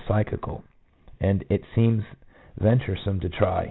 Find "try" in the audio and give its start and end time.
3.29-3.59